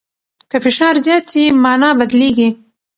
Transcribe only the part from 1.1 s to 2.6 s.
سي، مانا بدلیږي.